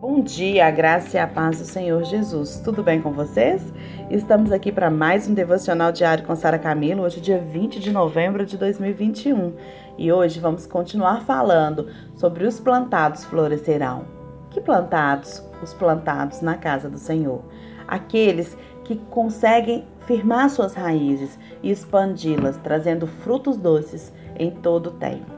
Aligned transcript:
Bom 0.00 0.20
dia, 0.20 0.68
a 0.68 0.70
graça 0.70 1.16
e 1.16 1.20
a 1.20 1.26
paz 1.26 1.58
do 1.58 1.64
Senhor 1.64 2.04
Jesus. 2.04 2.60
Tudo 2.64 2.84
bem 2.84 3.02
com 3.02 3.10
vocês? 3.10 3.60
Estamos 4.08 4.52
aqui 4.52 4.70
para 4.70 4.88
mais 4.88 5.26
um 5.26 5.34
devocional 5.34 5.90
diário 5.90 6.24
com 6.24 6.36
Sara 6.36 6.56
Camilo, 6.56 7.02
hoje 7.02 7.20
dia 7.20 7.40
20 7.40 7.80
de 7.80 7.90
novembro 7.90 8.46
de 8.46 8.56
2021. 8.56 9.54
E 9.98 10.12
hoje 10.12 10.38
vamos 10.38 10.68
continuar 10.68 11.22
falando 11.22 11.88
sobre 12.14 12.46
os 12.46 12.60
plantados 12.60 13.24
florescerão. 13.24 14.04
Que 14.50 14.60
plantados? 14.60 15.42
Os 15.60 15.74
plantados 15.74 16.42
na 16.42 16.54
casa 16.54 16.88
do 16.88 16.98
Senhor. 16.98 17.42
Aqueles 17.88 18.56
que 18.84 18.94
conseguem 19.10 19.84
firmar 20.06 20.48
suas 20.48 20.74
raízes 20.74 21.36
e 21.60 21.72
expandi-las, 21.72 22.56
trazendo 22.58 23.08
frutos 23.08 23.56
doces 23.56 24.12
em 24.38 24.52
todo 24.52 24.90
o 24.90 24.92
tempo. 24.92 25.32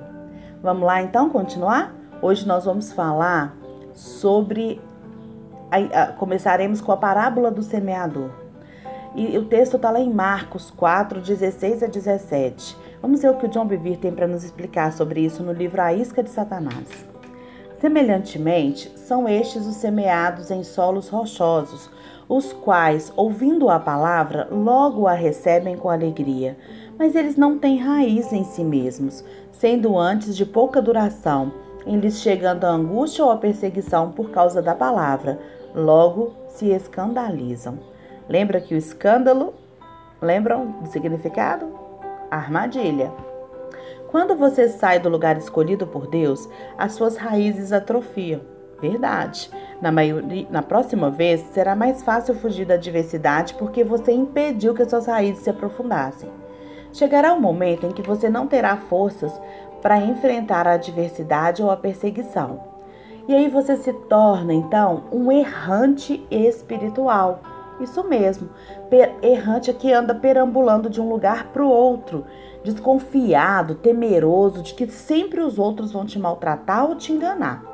Vamos 0.63 0.83
lá 0.83 1.01
então 1.01 1.31
continuar? 1.31 1.95
Hoje 2.21 2.47
nós 2.47 2.67
vamos 2.67 2.93
falar 2.93 3.59
sobre. 4.01 4.81
Começaremos 6.19 6.81
com 6.81 6.91
a 6.91 6.97
parábola 6.97 7.51
do 7.51 7.63
semeador. 7.63 8.31
E 9.15 9.37
o 9.37 9.45
texto 9.45 9.77
está 9.77 9.91
lá 9.91 10.01
em 10.01 10.13
Marcos 10.13 10.71
4, 10.71 11.21
16 11.21 11.83
a 11.83 11.87
17. 11.87 12.77
Vamos 13.03 13.23
ver 13.23 13.31
o 13.31 13.37
que 13.37 13.47
o 13.47 13.49
John 13.49 13.67
Bevere 13.67 13.97
tem 13.97 14.13
para 14.13 14.27
nos 14.27 14.43
explicar 14.43 14.93
sobre 14.93 15.21
isso 15.21 15.43
no 15.43 15.53
livro 15.53 15.81
A 15.83 15.93
Isca 15.93 16.23
de 16.23 16.31
Satanás. 16.31 17.05
Semelhantemente, 17.81 18.93
são 18.97 19.29
estes 19.29 19.67
os 19.67 19.77
semeados 19.77 20.51
em 20.51 20.63
solos 20.63 21.09
rochosos, 21.09 21.91
os 22.29 22.53
quais, 22.53 23.13
ouvindo 23.17 23.69
a 23.69 23.81
palavra, 23.81 24.49
logo 24.51 25.07
a 25.07 25.13
recebem 25.13 25.77
com 25.77 25.89
alegria, 25.89 26.57
mas 26.99 27.15
eles 27.15 27.37
não 27.37 27.59
têm 27.59 27.79
raiz 27.79 28.33
em 28.33 28.45
si 28.45 28.63
mesmos, 28.63 29.25
sendo 29.51 29.99
antes 29.99 30.37
de 30.37 30.47
pouca 30.47 30.81
duração 30.81 31.53
em 31.87 31.99
lhes 31.99 32.21
chegando 32.21 32.65
a 32.65 32.71
angústia 32.71 33.25
ou 33.25 33.31
a 33.31 33.37
perseguição 33.37 34.13
por 34.13 34.31
causa 34.31 34.61
da 34.61 34.75
palavra, 34.75 35.39
logo 35.75 36.33
se 36.49 36.71
escandalizam. 36.71 37.79
Lembra 38.29 38.61
que 38.61 38.75
o 38.75 38.79
escândalo, 38.79 39.55
lembram 40.21 40.73
do 40.83 40.89
significado? 40.89 41.67
Armadilha. 42.31 43.13
Quando 44.09 44.35
você 44.35 44.69
sai 44.69 44.99
do 44.99 45.09
lugar 45.09 45.37
escolhido 45.37 45.87
por 45.87 46.09
Deus, 46.09 46.49
as 46.77 46.93
suas 46.93 47.17
raízes 47.17 47.73
atrofiam. 47.73 48.41
Verdade. 48.81 49.51
Na, 49.81 49.93
maioria, 49.93 50.47
na 50.51 50.63
próxima 50.63 51.11
vez, 51.11 51.41
será 51.53 51.77
mais 51.77 52.03
fácil 52.03 52.35
fugir 52.35 52.65
da 52.65 52.75
adversidade 52.75 53.55
porque 53.55 53.85
você 53.85 54.11
impediu 54.13 54.75
que 54.75 54.83
as 54.83 54.91
suas 54.91 55.07
raízes 55.07 55.45
se 55.45 55.51
aprofundassem. 55.51 56.31
Chegará 56.93 57.33
um 57.33 57.41
momento 57.41 57.87
em 57.87 57.93
que 57.93 58.03
você 58.03 58.29
não 58.29 58.47
terá 58.47 58.77
forças 58.77 59.33
para 59.81 59.99
enfrentar 59.99 60.67
a 60.67 60.73
adversidade 60.73 61.63
ou 61.63 61.71
a 61.71 61.77
perseguição. 61.77 62.61
E 63.29 63.35
aí 63.35 63.49
você 63.49 63.77
se 63.77 63.93
torna 63.93 64.53
então 64.53 65.05
um 65.13 65.31
errante 65.31 66.27
espiritual. 66.31 67.41
Isso 67.81 68.05
mesmo, 68.05 68.51
errante 69.23 69.73
que 69.73 69.93
anda 69.93 70.15
perambulando 70.15 70.91
de 70.91 71.01
um 71.01 71.09
lugar 71.09 71.47
para 71.47 71.65
o 71.65 71.69
outro, 71.69 72.27
desconfiado, 72.63 73.75
temeroso 73.75 74.63
de 74.63 74.75
que 74.75 74.87
sempre 74.89 75.41
os 75.41 75.59
outros 75.59 75.93
vão 75.93 76.05
te 76.05 76.19
maltratar 76.19 76.87
ou 76.87 76.95
te 76.95 77.13
enganar. 77.13 77.65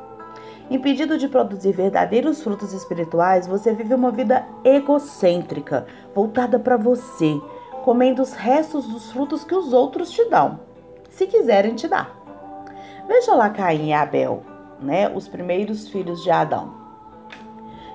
Impedido 0.71 1.17
de 1.17 1.29
produzir 1.29 1.73
verdadeiros 1.73 2.43
frutos 2.43 2.73
espirituais, 2.73 3.47
você 3.47 3.73
vive 3.73 3.95
uma 3.95 4.11
vida 4.11 4.45
egocêntrica, 4.65 5.87
voltada 6.15 6.59
para 6.59 6.77
você, 6.77 7.41
comendo 7.87 8.21
os 8.21 8.33
restos 8.33 8.85
dos 8.89 9.13
frutos 9.13 9.45
que 9.45 9.55
os 9.55 9.73
outros 9.73 10.11
te 10.11 10.29
dão 10.29 10.59
se 11.09 11.25
quiserem 11.25 11.77
te 11.77 11.87
dar. 11.87 12.11
Veja 13.07 13.33
lá 13.33 13.49
Caim 13.49 13.91
e 13.91 13.93
Abel, 13.93 14.43
né, 14.83 15.09
os 15.09 15.29
primeiros 15.29 15.87
filhos 15.87 16.21
de 16.25 16.29
Adão. 16.29 16.75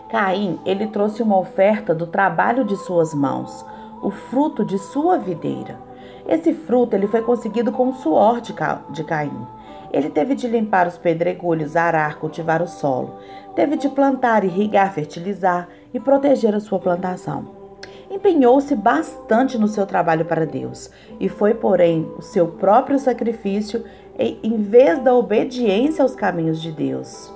Caim, 0.09 0.61
ele 0.65 0.87
trouxe 0.87 1.21
uma 1.21 1.37
oferta 1.37 1.93
do 1.93 2.07
trabalho 2.07 2.63
de 2.63 2.77
suas 2.77 3.13
mãos, 3.13 3.65
o 4.01 4.09
fruto 4.09 4.63
de 4.63 4.77
sua 4.79 5.17
videira. 5.17 5.77
Esse 6.25 6.53
fruto 6.53 6.95
ele 6.95 7.07
foi 7.07 7.21
conseguido 7.21 7.73
com 7.73 7.89
o 7.89 7.95
suor 7.95 8.39
de, 8.39 8.55
de 8.91 9.03
Caim. 9.03 9.45
Ele 9.91 10.09
teve 10.09 10.35
de 10.35 10.47
limpar 10.47 10.87
os 10.87 10.97
pedregulhos, 10.97 11.75
arar, 11.75 12.17
cultivar 12.17 12.61
o 12.61 12.67
solo. 12.67 13.17
Teve 13.55 13.75
de 13.75 13.89
plantar, 13.89 14.45
irrigar, 14.45 14.93
fertilizar 14.93 15.67
e 15.93 15.99
proteger 15.99 16.55
a 16.55 16.61
sua 16.61 16.79
plantação 16.79 17.60
empenhou-se 18.11 18.75
bastante 18.75 19.57
no 19.57 19.67
seu 19.67 19.85
trabalho 19.85 20.25
para 20.25 20.45
Deus 20.45 20.91
e 21.19 21.29
foi, 21.29 21.53
porém, 21.53 22.11
o 22.17 22.21
seu 22.21 22.47
próprio 22.47 22.99
sacrifício 22.99 23.85
em 24.19 24.57
vez 24.57 25.01
da 25.01 25.15
obediência 25.15 26.03
aos 26.03 26.13
caminhos 26.13 26.61
de 26.61 26.71
Deus. 26.71 27.33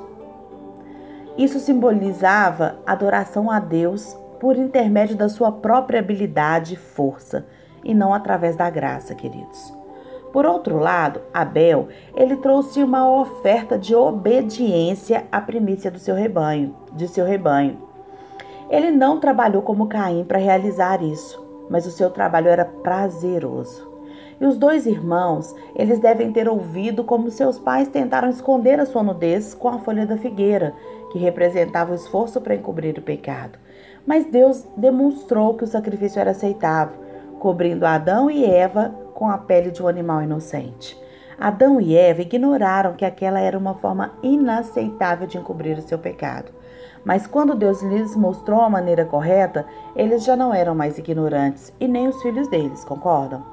Isso 1.38 1.59
simbolizava 1.59 2.80
adoração 2.85 3.50
a 3.50 3.59
Deus 3.59 4.16
por 4.40 4.58
intermédio 4.58 5.16
da 5.16 5.30
sua 5.30 5.52
própria 5.52 6.00
habilidade 6.00 6.74
e 6.75 6.78
força, 6.78 7.46
e 7.84 7.94
não 7.94 8.14
através 8.14 8.56
da 8.56 8.69
graça, 8.69 9.16
queridos. 9.16 9.74
Por 10.31 10.46
outro 10.46 10.78
lado, 10.78 11.22
Abel, 11.34 11.88
ele 12.14 12.35
trouxe 12.35 12.84
uma 12.84 13.09
oferta 13.09 13.78
de 13.78 13.96
obediência 13.96 15.25
à 15.31 15.40
primícia 15.40 15.90
do 15.90 15.97
seu 15.97 16.14
rebanho, 16.14 16.75
de 16.94 17.08
seu 17.08 17.25
rebanho. 17.25 17.78
Ele 18.70 18.92
não 18.92 19.20
trabalhou 19.20 19.62
como 19.62 19.88
Caim 19.88 20.24
para 20.24 20.40
realizar 20.40 21.02
isso, 21.02 21.44
mas 21.70 21.86
o 21.86 21.92
seu 21.92 22.09
trabalho 22.09 22.48
era 22.48 22.66
prazeroso. 22.66 23.96
E 24.40 24.46
os 24.46 24.58
dois 24.58 24.86
irmãos, 24.86 25.56
eles 25.76 26.00
devem 26.00 26.31
ter 26.31 26.50
ouvido 26.50 27.03
como 27.03 27.31
seus 27.31 27.58
pais 27.58 27.88
tentaram 27.88 28.30
esconder 28.30 28.80
a 28.80 28.86
sua 28.86 29.02
nudez 29.02 29.53
com 29.53 29.70
a 29.70 29.80
folha 29.80 30.06
da 30.06 30.18
figueira, 30.18 30.74
que 31.12 31.20
representava 31.20 31.94
o 31.94 31.96
esforço 31.96 32.42
para 32.42 32.56
encobrir 32.56 32.98
o 32.98 33.02
pecado. 33.02 33.58
Mas 34.06 34.26
Deus 34.26 34.68
demonstrou 34.76 35.53
que 35.53 35.64
o 35.64 35.68
sacrifício 35.68 36.20
era 36.20 36.32
aceitável, 36.32 36.97
cobrindo 37.40 37.86
Adão 37.86 38.30
e 38.30 38.46
Eva 38.46 38.94
com 39.14 39.30
a 39.30 39.38
pele 39.38 39.72
de 39.72 39.82
um 39.82 39.88
animal 39.88 40.22
inocente. 40.22 41.00
Adão 41.40 41.81
e 41.81 41.96
Eva 41.96 42.22
ignoraram 42.22 42.94
que 42.94 43.06
aquela 43.06 43.40
era 43.40 43.57
uma 43.57 43.75
forma 43.75 44.13
inaceitável 44.23 45.28
de 45.28 45.38
encobrir 45.38 45.78
o 45.78 45.81
seu 45.81 45.97
pecado. 45.97 46.51
Mas 47.03 47.28
quando 47.28 47.56
Deus 47.56 47.81
lhes 47.84 48.16
mostrou 48.16 48.62
a 48.62 48.69
maneira 48.69 49.06
correta, 49.06 49.66
eles 49.96 50.23
já 50.23 50.35
não 50.35 50.53
eram 50.53 50.73
mais 50.73 50.97
ignorantes 50.97 51.72
e 51.79 51.88
nem 51.88 52.07
os 52.07 52.22
filhos 52.22 52.47
deles, 52.47 52.84
concordam? 52.84 53.44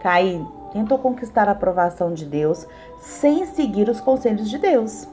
Caim 0.00 0.46
tentou 0.72 0.98
conquistar 0.98 1.48
a 1.48 1.52
aprovação 1.52 2.12
de 2.12 2.24
Deus 2.24 2.66
sem 2.98 3.46
seguir 3.46 3.88
os 3.88 4.00
conselhos 4.00 4.50
de 4.50 4.58
Deus. 4.58 5.08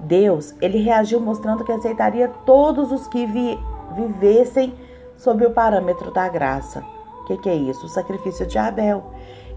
Deus, 0.00 0.54
ele 0.60 0.78
reagiu 0.78 1.20
mostrando 1.20 1.64
que 1.64 1.72
aceitaria 1.72 2.28
todos 2.44 2.92
os 2.92 3.06
que 3.06 3.26
vi, 3.26 3.58
vivessem 3.94 4.74
sob 5.16 5.44
o 5.46 5.50
parâmetro 5.50 6.10
da 6.10 6.28
graça. 6.28 6.84
O 7.20 7.24
que, 7.24 7.36
que 7.38 7.48
é 7.48 7.54
isso? 7.54 7.86
O 7.86 7.88
sacrifício 7.88 8.46
de 8.46 8.58
Abel. 8.58 9.04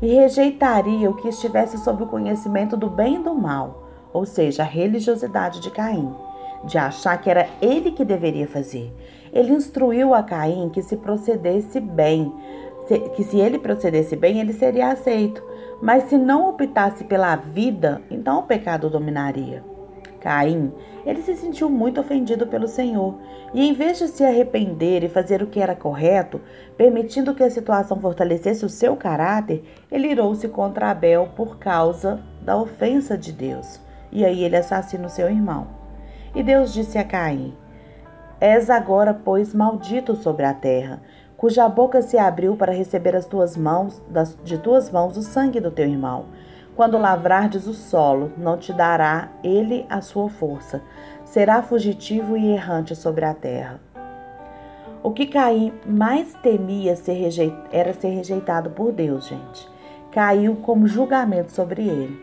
E 0.01 0.07
rejeitaria 0.07 1.09
o 1.09 1.15
que 1.15 1.27
estivesse 1.27 1.77
sob 1.77 2.03
o 2.03 2.07
conhecimento 2.07 2.77
do 2.77 2.89
bem 2.89 3.15
e 3.15 3.23
do 3.23 3.33
mal, 3.33 3.87
ou 4.13 4.25
seja, 4.25 4.63
a 4.63 4.65
religiosidade 4.65 5.59
de 5.59 5.69
Caim 5.69 6.13
de 6.63 6.77
achar 6.77 7.17
que 7.21 7.29
era 7.29 7.47
ele 7.61 7.91
que 7.91 8.03
deveria 8.03 8.47
fazer. 8.47 8.93
Ele 9.31 9.53
instruiu 9.53 10.13
a 10.13 10.23
Caim 10.23 10.69
que 10.69 10.81
se 10.81 10.97
procedesse 10.97 11.79
bem, 11.79 12.33
que 13.15 13.23
se 13.23 13.37
ele 13.39 13.59
procedesse 13.59 14.15
bem, 14.15 14.39
ele 14.39 14.53
seria 14.53 14.91
aceito. 14.91 15.43
Mas 15.81 16.03
se 16.05 16.17
não 16.17 16.49
optasse 16.49 17.03
pela 17.03 17.35
vida, 17.35 18.01
então 18.09 18.39
o 18.39 18.43
pecado 18.43 18.89
dominaria. 18.89 19.63
Caim, 20.19 20.71
ele 21.05 21.21
se 21.21 21.35
sentiu 21.35 21.69
muito 21.69 21.99
ofendido 21.99 22.45
pelo 22.45 22.67
Senhor 22.67 23.15
e, 23.53 23.67
em 23.67 23.73
vez 23.73 23.97
de 23.97 24.07
se 24.07 24.23
arrepender 24.23 25.03
e 25.03 25.09
fazer 25.09 25.41
o 25.41 25.47
que 25.47 25.59
era 25.59 25.75
correto, 25.75 26.41
permitindo 26.77 27.33
que 27.33 27.43
a 27.43 27.49
situação 27.49 27.99
fortalecesse 27.99 28.65
o 28.65 28.69
seu 28.69 28.95
caráter, 28.95 29.63
ele 29.91 30.07
irou-se 30.07 30.47
contra 30.49 30.91
Abel 30.91 31.29
por 31.35 31.57
causa 31.57 32.19
da 32.41 32.55
ofensa 32.57 33.17
de 33.17 33.31
Deus. 33.31 33.79
E 34.11 34.25
aí 34.25 34.43
ele 34.43 34.57
assassina 34.57 35.07
o 35.07 35.09
seu 35.09 35.29
irmão. 35.29 35.67
E 36.35 36.43
Deus 36.43 36.73
disse 36.73 36.97
a 36.97 37.03
Caim: 37.03 37.53
És 38.39 38.69
agora, 38.69 39.13
pois, 39.13 39.53
maldito 39.53 40.15
sobre 40.15 40.45
a 40.45 40.53
terra, 40.53 41.01
cuja 41.37 41.67
boca 41.67 42.01
se 42.01 42.17
abriu 42.17 42.55
para 42.55 42.73
receber 42.73 43.15
as 43.15 43.25
tuas 43.25 43.55
mãos, 43.55 44.01
das, 44.09 44.37
de 44.43 44.57
tuas 44.57 44.91
mãos 44.91 45.17
o 45.17 45.21
sangue 45.21 45.59
do 45.59 45.71
teu 45.71 45.87
irmão. 45.87 46.25
Quando 46.79 46.97
lavrardes 46.97 47.67
o 47.67 47.73
solo, 47.73 48.31
não 48.37 48.55
te 48.55 48.71
dará 48.71 49.27
ele 49.43 49.85
a 49.89 49.99
sua 49.99 50.29
força. 50.29 50.81
Será 51.25 51.61
fugitivo 51.61 52.37
e 52.37 52.53
errante 52.53 52.95
sobre 52.95 53.25
a 53.25 53.33
terra. 53.33 53.81
O 55.03 55.11
que 55.11 55.25
Caim 55.25 55.73
mais 55.85 56.33
temia 56.35 56.95
ser 56.95 57.15
rejeit... 57.15 57.53
era 57.69 57.93
ser 57.93 58.11
rejeitado 58.11 58.69
por 58.69 58.93
Deus, 58.93 59.27
gente. 59.27 59.67
Caiu 60.09 60.55
como 60.55 60.87
julgamento 60.87 61.51
sobre 61.51 61.85
ele. 61.85 62.17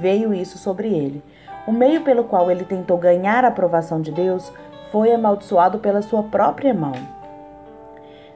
Veio 0.00 0.34
isso 0.34 0.58
sobre 0.58 0.88
ele. 0.88 1.22
O 1.64 1.70
meio 1.70 2.02
pelo 2.02 2.24
qual 2.24 2.50
ele 2.50 2.64
tentou 2.64 2.98
ganhar 2.98 3.44
a 3.44 3.48
aprovação 3.48 4.00
de 4.00 4.10
Deus 4.10 4.52
foi 4.90 5.12
amaldiçoado 5.12 5.78
pela 5.78 6.02
sua 6.02 6.24
própria 6.24 6.74
mão. 6.74 6.94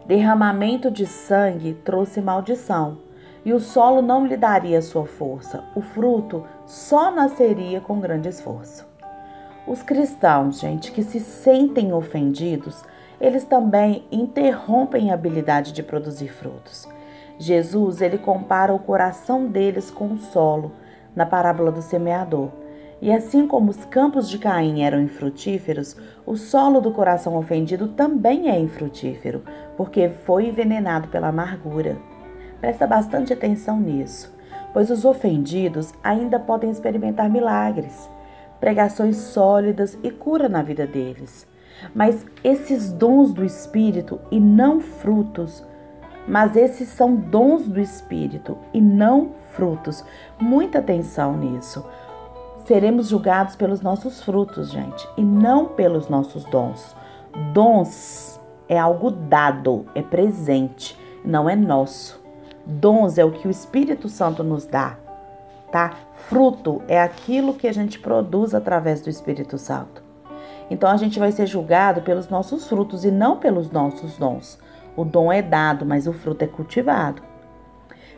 Derramamento 0.07 0.93
de 0.93 1.07
sangue 1.07 1.75
trouxe 1.75 2.21
maldição, 2.21 2.99
e 3.45 3.53
o 3.53 3.61
solo 3.61 4.03
não 4.03 4.27
lhe 4.27 4.37
daria 4.37 4.83
sua 4.83 5.07
força. 5.07 5.65
O 5.75 5.81
fruto 5.81 6.45
só 6.67 7.11
nasceria 7.11 7.81
com 7.81 8.01
grande 8.01 8.29
esforço. 8.29 8.87
Os 9.67 9.83
cristãos, 9.83 10.61
gente, 10.61 10.91
que 10.91 11.03
se 11.03 11.21
sentem 11.21 11.93
ofendidos, 11.93 12.83
eles 13.21 13.45
também 13.45 14.05
interrompem 14.11 15.11
a 15.11 15.15
habilidade 15.15 15.73
de 15.73 15.83
produzir 15.83 16.29
frutos. 16.29 16.89
Jesus, 17.39 18.01
ele 18.01 18.19
compara 18.19 18.73
o 18.73 18.79
coração 18.79 19.47
deles 19.47 19.91
com 19.91 20.09
o 20.09 20.19
solo, 20.19 20.73
na 21.15 21.27
parábola 21.27 21.71
do 21.71 21.83
semeador. 21.83 22.51
E 23.03 23.11
assim 23.11 23.47
como 23.47 23.71
os 23.71 23.85
campos 23.87 24.29
de 24.29 24.39
Caim 24.39 24.83
eram 24.83 25.01
infrutíferos, 25.01 25.97
o 26.27 26.37
solo 26.37 26.81
do 26.81 26.93
coração 26.93 27.37
ofendido 27.37 27.89
também 27.89 28.51
é 28.51 28.59
infrutífero, 28.59 29.43
porque 29.77 30.11
foi 30.11 30.49
envenenado 30.49 31.09
pela 31.09 31.29
amargura. 31.29 31.97
Presta 32.61 32.87
bastante 32.87 33.33
atenção 33.33 33.81
nisso, 33.81 34.33
pois 34.73 34.91
os 34.91 35.05
ofendidos 35.05 35.95
ainda 36.03 36.39
podem 36.39 36.71
experimentar 36.71 37.31
milagres, 37.31 38.09
pregações 38.61 39.17
sólidas 39.17 39.99
e 40.03 40.11
cura 40.11 40.49
na 40.49 40.63
vida 40.63 40.87
deles. 40.87 41.49
Mas 41.95 42.27
esses 42.45 42.93
dons 42.93 43.33
do 43.33 43.45
Espírito 43.45 44.21
e 44.31 44.39
não 44.39 44.81
frutos, 44.81 45.65
mas 46.29 46.55
esses 46.55 46.89
são 46.89 47.17
dons 47.17 47.67
do 47.67 47.81
Espírito 47.81 48.59
e 48.75 48.81
não 48.81 49.31
frutos. 49.53 50.05
Muita 50.39 50.79
atenção 50.79 51.37
nisso. 51.37 51.85
Seremos 52.67 53.09
julgados 53.09 53.57
pelos 53.57 53.81
nossos 53.81 54.23
frutos, 54.23 54.71
gente, 54.71 55.09
e 55.17 55.23
não 55.23 55.67
pelos 55.67 56.09
nossos 56.09 56.45
dons. 56.45 56.95
Dons 57.55 58.39
é 58.69 58.79
algo 58.79 59.11
dado, 59.11 59.87
é 59.95 60.03
presente, 60.03 60.97
não 61.25 61.49
é 61.49 61.57
nosso. 61.57 62.20
Dons 62.71 63.19
é 63.19 63.25
o 63.25 63.33
que 63.33 63.49
o 63.49 63.51
Espírito 63.51 64.09
Santo 64.09 64.45
nos 64.45 64.65
dá, 64.65 64.97
tá? 65.73 65.95
Fruto 66.29 66.81
é 66.87 67.01
aquilo 67.01 67.55
que 67.55 67.67
a 67.67 67.73
gente 67.73 67.99
produz 67.99 68.55
através 68.55 69.01
do 69.01 69.11
Espírito 69.11 69.59
Santo. 69.59 70.03
Então 70.71 70.89
a 70.89 70.97
gente 70.97 71.19
vai 71.19 71.33
ser 71.33 71.47
julgado 71.47 72.03
pelos 72.03 72.29
nossos 72.29 72.69
frutos 72.69 73.05
e 73.05 73.11
não 73.11 73.39
pelos 73.39 73.71
nossos 73.71 74.17
dons. 74.17 74.59
O 74.97 75.05
dom 75.05 75.33
é 75.33 75.43
dado, 75.43 75.85
mas 75.85 76.07
o 76.07 76.13
fruto 76.13 76.45
é 76.45 76.47
cultivado. 76.47 77.23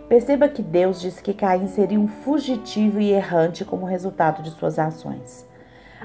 Perceba 0.08 0.48
que 0.48 0.62
Deus 0.62 1.00
disse 1.00 1.22
que 1.22 1.32
Caim 1.32 1.66
seria 1.68 1.98
um 1.98 2.08
fugitivo 2.08 3.00
e 3.00 3.10
errante 3.10 3.64
como 3.64 3.86
resultado 3.86 4.42
de 4.42 4.50
suas 4.50 4.78
ações. 4.78 5.48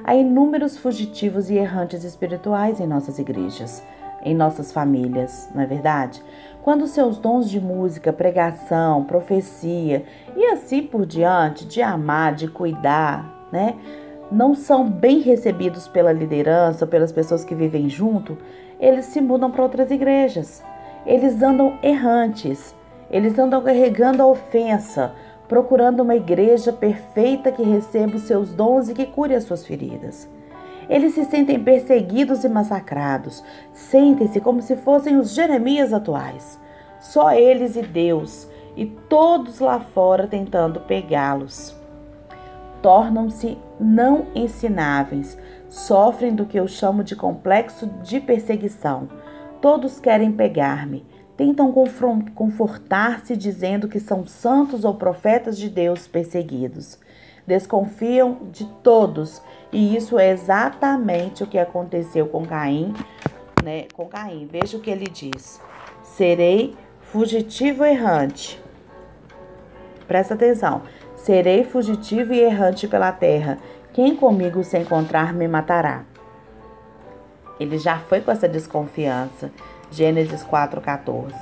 Há 0.04 0.16
inúmeros 0.16 0.78
fugitivos 0.78 1.50
e 1.50 1.56
errantes 1.56 2.06
espirituais 2.06 2.80
em 2.80 2.88
nossas 2.88 3.20
igrejas, 3.20 3.84
em 4.24 4.34
nossas 4.34 4.72
famílias, 4.72 5.50
não 5.54 5.62
é 5.62 5.66
verdade? 5.66 6.24
Quando 6.68 6.86
seus 6.86 7.18
dons 7.18 7.50
de 7.50 7.62
música, 7.62 8.12
pregação, 8.12 9.06
profecia 9.06 10.04
e 10.36 10.48
assim 10.48 10.84
por 10.84 11.06
diante, 11.06 11.66
de 11.66 11.82
amar, 11.82 12.36
de 12.36 12.50
cuidar, 12.50 13.48
né? 13.54 13.74
não 14.30 14.54
são 14.54 14.86
bem 14.86 15.22
recebidos 15.22 15.88
pela 15.88 16.12
liderança, 16.12 16.86
pelas 16.86 17.14
pessoas 17.14 17.46
que 17.46 17.56
vivem 17.56 17.88
junto, 17.88 18.38
eles 18.82 19.06
se 19.06 19.22
mudam 19.22 19.50
para 19.50 19.64
outras 19.64 19.92
igrejas. 19.92 20.62
Eles 21.06 21.42
andam 21.42 21.80
errantes, 21.82 22.76
eles 23.10 23.40
andam 23.40 23.62
carregando 23.62 24.22
a 24.22 24.28
ofensa, 24.28 25.14
procurando 25.48 26.04
uma 26.04 26.18
igreja 26.18 26.74
perfeita 26.74 27.50
que 27.50 27.64
receba 27.64 28.18
os 28.18 28.24
seus 28.24 28.54
dons 28.54 28.90
e 28.90 28.94
que 28.94 29.06
cure 29.06 29.34
as 29.34 29.46
suas 29.46 29.66
feridas. 29.66 30.28
Eles 30.90 31.14
se 31.14 31.26
sentem 31.26 31.64
perseguidos 31.64 32.44
e 32.44 32.50
massacrados, 32.50 33.44
sentem-se 33.74 34.40
como 34.40 34.62
se 34.62 34.76
fossem 34.76 35.18
os 35.18 35.32
Jeremias 35.32 35.94
atuais. 35.94 36.60
Só 37.00 37.32
eles 37.32 37.76
e 37.76 37.82
Deus, 37.82 38.48
e 38.76 38.86
todos 38.86 39.60
lá 39.60 39.80
fora 39.80 40.28
tentando 40.28 40.80
pegá-los 40.82 41.78
tornam-se 42.82 43.58
não 43.80 44.28
ensináveis, 44.34 45.38
sofrem 45.70 46.34
do 46.34 46.46
que 46.46 46.58
eu 46.58 46.68
chamo 46.68 47.04
de 47.04 47.16
complexo 47.16 47.88
de 48.02 48.20
perseguição. 48.20 49.10
Todos 49.62 50.00
querem 50.00 50.32
pegar-me, 50.32 51.06
tentam 51.36 51.74
confortar-se 52.34 53.36
dizendo 53.36 53.88
que 53.88 54.00
são 54.00 54.26
santos 54.26 54.86
ou 54.86 54.94
profetas 54.96 55.58
de 55.58 55.70
Deus 55.70 56.08
perseguidos. 56.08 56.98
Desconfiam 57.48 58.40
de 58.52 58.66
todos, 58.84 59.42
e 59.72 59.96
isso 59.96 60.20
é 60.20 60.30
exatamente 60.32 61.44
o 61.44 61.48
que 61.48 61.58
aconteceu 61.58 62.28
com 62.28 62.46
Caim, 62.46 62.94
né? 63.64 63.86
Com 63.94 64.06
Caim. 64.06 64.46
Veja 64.52 64.78
o 64.78 64.82
que 64.82 64.90
ele 64.90 65.08
diz: 65.08 65.62
Serei 66.04 66.76
fugitivo 67.00 67.86
errante. 67.86 68.62
Presta 70.06 70.34
atenção. 70.34 70.82
Serei 71.16 71.64
fugitivo 71.64 72.34
e 72.34 72.40
errante 72.40 72.88
pela 72.88 73.14
terra. 73.14 73.58
Quem 73.94 74.16
comigo 74.16 74.64
se 74.64 74.78
encontrar 74.78 75.34
me 75.34 75.48
matará. 75.48 76.04
Ele 77.60 77.78
já 77.78 77.98
foi 77.98 78.22
com 78.22 78.30
essa 78.30 78.48
desconfiança. 78.48 79.52
Gênesis 79.90 80.44
4:14. 80.44 81.34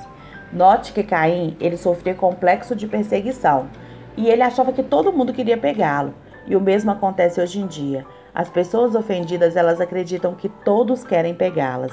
Note 0.52 0.92
que 0.92 1.02
Caim, 1.02 1.56
ele 1.60 1.76
sofria 1.76 2.14
complexo 2.14 2.76
de 2.76 2.86
perseguição, 2.86 3.68
e 4.16 4.28
ele 4.28 4.42
achava 4.42 4.72
que 4.72 4.82
todo 4.82 5.12
mundo 5.12 5.32
queria 5.32 5.56
pegá-lo. 5.56 6.14
E 6.46 6.54
o 6.54 6.60
mesmo 6.60 6.90
acontece 6.90 7.40
hoje 7.40 7.60
em 7.60 7.66
dia. 7.66 8.06
As 8.34 8.48
pessoas 8.48 8.94
ofendidas, 8.94 9.56
elas 9.56 9.80
acreditam 9.80 10.34
que 10.34 10.48
todos 10.48 11.04
querem 11.04 11.34
pegá-las. 11.34 11.92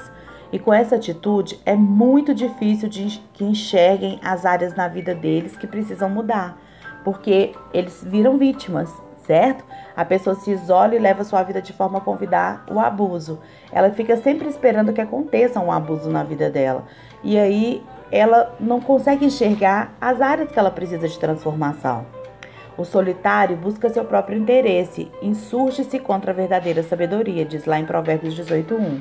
E 0.52 0.58
com 0.58 0.72
essa 0.72 0.96
atitude 0.96 1.58
é 1.66 1.74
muito 1.74 2.32
difícil 2.34 2.88
de 2.88 3.20
que 3.32 3.44
enxerguem 3.44 4.20
as 4.22 4.44
áreas 4.44 4.74
na 4.74 4.86
vida 4.86 5.14
deles 5.14 5.56
que 5.56 5.66
precisam 5.66 6.08
mudar 6.08 6.56
porque 7.04 7.52
eles 7.72 8.02
viram 8.02 8.38
vítimas, 8.38 8.90
certo? 9.18 9.62
A 9.94 10.04
pessoa 10.04 10.34
se 10.34 10.50
isola 10.50 10.96
e 10.96 10.98
leva 10.98 11.22
sua 11.22 11.42
vida 11.42 11.60
de 11.60 11.72
forma 11.72 11.98
a 11.98 12.00
convidar 12.00 12.64
o 12.68 12.80
abuso. 12.80 13.38
Ela 13.70 13.90
fica 13.90 14.16
sempre 14.16 14.48
esperando 14.48 14.92
que 14.92 15.00
aconteça 15.00 15.60
um 15.60 15.70
abuso 15.70 16.10
na 16.10 16.24
vida 16.24 16.50
dela. 16.50 16.84
E 17.22 17.38
aí 17.38 17.84
ela 18.10 18.54
não 18.58 18.80
consegue 18.80 19.26
enxergar 19.26 19.92
as 20.00 20.20
áreas 20.20 20.50
que 20.50 20.58
ela 20.58 20.70
precisa 20.70 21.06
de 21.06 21.18
transformação. 21.18 22.06
O 22.76 22.84
solitário 22.84 23.56
busca 23.56 23.88
seu 23.88 24.04
próprio 24.04 24.36
interesse, 24.36 25.10
insurge-se 25.22 25.98
contra 25.98 26.32
a 26.32 26.34
verdadeira 26.34 26.82
sabedoria, 26.82 27.44
diz 27.44 27.64
lá 27.66 27.78
em 27.78 27.86
Provérbios 27.86 28.34
18:1. 28.34 29.00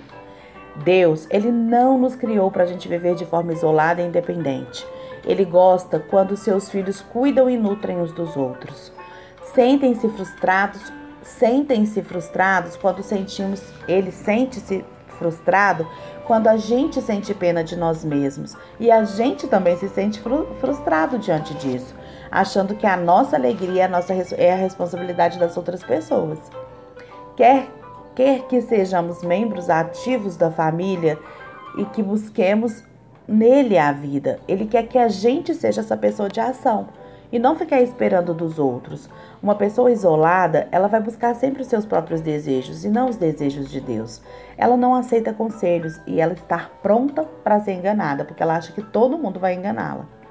Deus, 0.83 1.27
ele 1.29 1.51
não 1.51 1.97
nos 1.97 2.15
criou 2.15 2.49
para 2.49 2.63
a 2.63 2.65
gente 2.65 2.87
viver 2.87 3.15
de 3.15 3.25
forma 3.25 3.53
isolada 3.53 4.01
e 4.01 4.07
independente. 4.07 4.85
Ele 5.25 5.45
gosta 5.45 5.99
quando 5.99 6.35
seus 6.35 6.69
filhos 6.69 7.01
cuidam 7.01 7.49
e 7.49 7.57
nutrem 7.57 7.97
uns 7.97 8.11
dos 8.11 8.35
outros. 8.35 8.91
Sentem-se 9.53 10.09
frustrados, 10.09 10.81
sentem-se 11.21 12.01
frustrados 12.01 12.75
quando 12.75 13.03
sentimos, 13.03 13.61
ele 13.87 14.11
sente-se 14.11 14.83
frustrado 15.17 15.87
quando 16.25 16.47
a 16.47 16.57
gente 16.57 17.01
sente 17.01 17.33
pena 17.33 17.63
de 17.63 17.75
nós 17.75 18.03
mesmos 18.03 18.57
e 18.79 18.89
a 18.89 19.03
gente 19.03 19.47
também 19.47 19.77
se 19.77 19.87
sente 19.89 20.21
frustrado 20.59 21.17
diante 21.19 21.53
disso, 21.55 21.93
achando 22.33 22.73
que 22.73 22.87
a 22.87 22.97
nossa 22.97 23.35
alegria 23.35 23.85
a, 23.85 23.87
nossa, 23.87 24.11
é 24.35 24.51
a 24.51 24.55
responsabilidade 24.55 25.37
das 25.37 25.55
outras 25.55 25.83
pessoas. 25.83 26.39
Quer, 27.37 27.67
quer 28.15 28.47
que 28.47 28.59
sejamos 28.59 29.21
membros 29.21 29.69
ativos 29.69 30.35
da 30.35 30.49
família 30.49 31.19
e 31.77 31.85
que 31.85 32.01
busquemos 32.01 32.83
nele 33.27 33.77
a 33.77 33.91
vida. 33.91 34.39
Ele 34.47 34.65
quer 34.65 34.87
que 34.87 34.97
a 34.97 35.07
gente 35.07 35.53
seja 35.53 35.81
essa 35.81 35.95
pessoa 35.95 36.27
de 36.27 36.39
ação 36.39 36.87
e 37.31 37.37
não 37.37 37.55
ficar 37.55 37.81
esperando 37.81 38.33
dos 38.33 38.57
outros. 38.57 39.07
Uma 39.41 39.53
pessoa 39.53 39.91
isolada, 39.91 40.67
ela 40.71 40.87
vai 40.87 41.01
buscar 41.01 41.35
sempre 41.35 41.61
os 41.61 41.67
seus 41.67 41.85
próprios 41.85 42.19
desejos 42.19 42.83
e 42.83 42.89
não 42.89 43.09
os 43.09 43.15
desejos 43.15 43.69
de 43.69 43.79
Deus. 43.79 44.23
Ela 44.57 44.75
não 44.75 44.95
aceita 44.95 45.33
conselhos 45.33 46.01
e 46.07 46.19
ela 46.19 46.33
está 46.33 46.67
pronta 46.81 47.23
para 47.43 47.59
ser 47.59 47.73
enganada, 47.73 48.25
porque 48.25 48.41
ela 48.41 48.55
acha 48.55 48.73
que 48.73 48.81
todo 48.81 49.19
mundo 49.19 49.39
vai 49.39 49.53
enganá-la. 49.53 50.22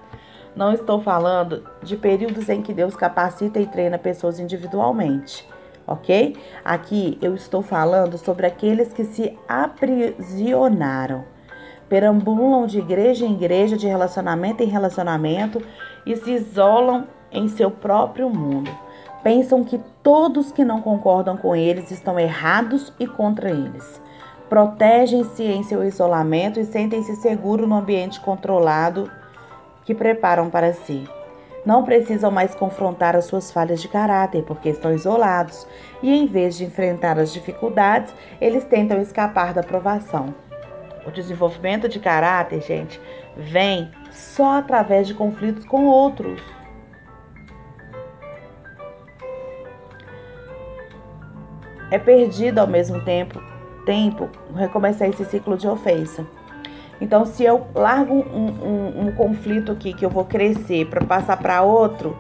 Não 0.54 0.73
estou 0.73 1.00
falando 1.00 1.64
de 1.82 1.97
períodos 1.97 2.49
em 2.49 2.62
que 2.62 2.75
Deus 2.75 2.94
capacita 2.94 3.59
e 3.59 3.66
treina 3.66 3.99
pessoas 3.99 4.38
individualmente, 4.38 5.49
ok? 5.87 6.37
Aqui 6.64 7.18
eu 7.23 7.35
estou 7.35 7.62
falando 7.62 8.18
sobre 8.18 8.47
aqueles 8.47 8.92
que 8.92 9.04
se 9.04 9.38
aprisionaram 9.49 11.25
perambulam 11.92 12.66
de 12.66 12.78
igreja 12.78 13.26
em 13.26 13.35
igreja, 13.35 13.76
de 13.76 13.87
relacionamento 13.87 14.62
em 14.62 14.66
relacionamento 14.66 15.61
e 16.06 16.16
se 16.16 16.30
isolam 16.30 17.06
em 17.30 17.49
seu 17.49 17.71
próprio 17.71 18.30
mundo. 18.30 18.71
Pensam 19.23 19.62
que 19.62 19.78
todos 20.02 20.50
que 20.50 20.64
não 20.64 20.80
concordam 20.80 21.37
com 21.37 21.54
eles 21.54 21.90
estão 21.90 22.18
errados 22.18 22.90
e 22.99 23.06
contra 23.06 23.50
eles. 23.50 24.00
Protegem-se 24.49 25.42
em 25.42 25.62
seu 25.64 25.85
isolamento 25.85 26.59
e 26.59 26.64
sentem-se 26.64 27.14
seguros 27.16 27.68
no 27.68 27.76
ambiente 27.76 28.18
controlado 28.23 29.11
que 29.85 29.95
preparam 29.95 30.51
para 30.51 30.73
si. 30.73 31.09
Não 31.65 31.85
precisam 31.85 32.31
mais 32.31 32.55
confrontar 32.55 33.15
as 33.15 33.27
suas 33.27 33.53
falhas 33.53 33.81
de 33.81 33.89
caráter 33.89 34.43
porque 34.45 34.69
estão 34.69 34.93
isolados 34.93 35.67
e, 36.03 36.12
em 36.12 36.27
vez 36.27 36.57
de 36.57 36.65
enfrentar 36.65 37.19
as 37.19 37.33
dificuldades, 37.33 38.12
eles 38.41 38.65
tentam 38.65 39.01
escapar 39.01 39.55
da 39.55 39.62
provação. 39.62 40.35
O 41.07 41.11
desenvolvimento 41.11 41.89
de 41.89 42.01
caráter, 42.01 42.61
gente, 42.62 43.01
vem 43.37 43.91
só 44.11 44.59
através 44.59 45.07
de 45.07 45.15
conflitos 45.15 45.65
com 45.65 45.85
outros. 45.87 46.41
é 51.93 51.99
perdido 51.99 52.59
ao 52.59 52.67
mesmo 52.67 53.05
tempo, 53.05 53.39
tempo 53.85 54.31
recomeçar 54.57 55.11
esse 55.11 55.27
ciclo 55.27 55.59
de 55.59 55.69
ofensa. 55.69 56.27
Então, 57.02 57.26
se 57.26 57.42
eu 57.42 57.66
largo 57.75 58.14
um, 58.14 58.47
um, 58.64 59.06
um 59.09 59.12
conflito 59.16 59.73
aqui 59.73 59.92
que 59.92 60.06
eu 60.06 60.09
vou 60.09 60.25
crescer 60.25 60.87
para 60.87 61.04
passar 61.04 61.37
para 61.37 61.61
outro, 61.61 62.16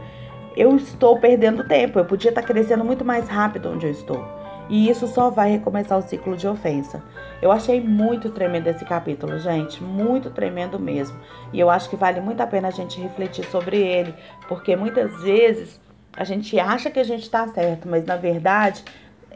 eu 0.56 0.74
estou 0.74 1.20
perdendo 1.20 1.62
tempo. 1.62 2.00
Eu 2.00 2.04
podia 2.04 2.30
estar 2.30 2.42
crescendo 2.42 2.84
muito 2.84 3.04
mais 3.04 3.28
rápido 3.28 3.70
onde 3.70 3.86
eu 3.86 3.92
estou. 3.92 4.26
E 4.68 4.90
isso 4.90 5.06
só 5.06 5.30
vai 5.30 5.52
recomeçar 5.52 5.96
o 5.96 6.02
ciclo 6.02 6.36
de 6.36 6.48
ofensa. 6.48 7.00
Eu 7.40 7.52
achei 7.52 7.80
muito 7.80 8.28
tremendo 8.30 8.66
esse 8.66 8.84
capítulo, 8.84 9.38
gente, 9.38 9.80
muito 9.80 10.30
tremendo 10.30 10.80
mesmo. 10.80 11.16
E 11.52 11.60
eu 11.60 11.70
acho 11.70 11.88
que 11.88 11.94
vale 11.94 12.20
muito 12.20 12.40
a 12.40 12.46
pena 12.48 12.66
a 12.66 12.72
gente 12.72 13.00
refletir 13.00 13.44
sobre 13.44 13.76
ele, 13.76 14.12
porque 14.48 14.74
muitas 14.74 15.22
vezes 15.22 15.80
a 16.12 16.24
gente 16.24 16.58
acha 16.58 16.90
que 16.90 16.98
a 16.98 17.04
gente 17.04 17.22
está 17.22 17.46
certo, 17.46 17.88
mas 17.88 18.04
na 18.04 18.16
verdade 18.16 18.82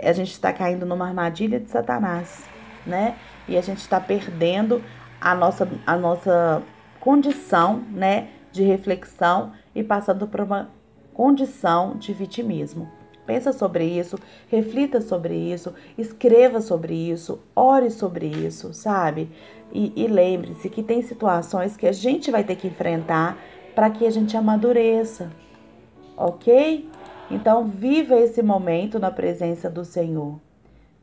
a 0.02 0.12
gente 0.12 0.32
está 0.32 0.52
caindo 0.52 0.84
numa 0.84 1.06
armadilha 1.06 1.60
de 1.60 1.70
Satanás, 1.70 2.44
né? 2.84 3.14
E 3.48 3.56
a 3.56 3.60
gente 3.60 3.78
está 3.78 4.00
perdendo 4.00 4.82
a 5.26 5.35
nossa, 5.35 5.68
a 5.85 5.97
nossa 5.97 6.62
condição 7.00 7.83
né, 7.90 8.28
de 8.52 8.62
reflexão 8.62 9.50
e 9.75 9.83
passando 9.83 10.28
por 10.28 10.40
uma 10.40 10.71
condição 11.12 11.97
de 11.97 12.12
vitimismo. 12.12 12.88
Pensa 13.26 13.52
sobre 13.52 13.85
isso, 13.85 14.16
reflita 14.49 15.00
sobre 15.00 15.35
isso, 15.35 15.75
escreva 15.99 16.61
sobre 16.61 16.95
isso, 16.95 17.40
ore 17.56 17.90
sobre 17.90 18.26
isso, 18.28 18.73
sabe? 18.73 19.28
E, 19.73 19.92
e 19.97 20.06
lembre-se 20.06 20.71
que 20.71 20.80
tem 20.80 21.02
situações 21.02 21.76
que 21.76 21.88
a 21.88 21.92
gente 21.92 22.30
vai 22.30 22.45
ter 22.45 22.54
que 22.54 22.68
enfrentar 22.68 23.37
para 23.75 23.90
que 23.90 24.06
a 24.06 24.11
gente 24.11 24.37
amadureça, 24.37 25.33
ok? 26.16 26.88
Então, 27.33 27.66
viva 27.66 28.14
esse 28.14 28.45
momento 28.45 29.00
na 29.00 29.11
presença 29.11 29.68
do 29.68 29.85
Senhor. 29.85 30.38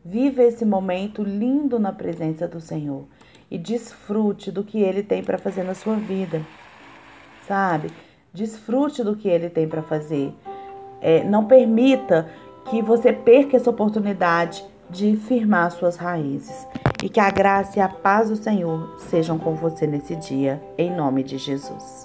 Viva 0.06 0.44
esse 0.44 0.63
momento 0.63 1.22
lindo 1.22 1.77
na 1.77 1.92
presença 1.92 2.48
do 2.48 2.62
Senhor 2.62 3.06
e 3.53 3.57
desfrute 3.60 4.51
do 4.51 4.63
que 4.63 4.81
ele 4.81 5.03
tem 5.03 5.24
para 5.24 5.38
fazer 5.38 5.62
na 5.62 5.75
sua 5.75 5.95
vida, 5.95 6.41
sabe? 7.48 7.91
Desfrute 8.33 9.03
do 9.03 9.15
que 9.15 9.29
ele 9.29 9.48
tem 9.48 9.67
para 9.67 9.83
fazer. 9.83 10.33
É, 11.00 11.24
não 11.24 11.45
permita 11.45 12.27
que 12.72 12.81
você 12.81 13.13
perca 13.13 13.55
essa 13.55 13.69
oportunidade 13.69 14.65
de 14.89 15.15
firmar 15.15 15.69
suas 15.69 15.98
raízes. 15.98 16.67
E 17.03 17.10
que 17.10 17.19
a 17.19 17.29
graça 17.29 17.77
e 17.77 17.81
a 17.81 17.88
paz 17.88 18.29
do 18.29 18.36
Senhor 18.36 18.95
sejam 18.98 19.38
com 19.38 19.53
você 19.53 19.86
nesse 19.86 20.15
dia, 20.15 20.60
em 20.75 20.89
nome 20.89 21.22
de 21.22 21.38
Jesus. 21.38 22.01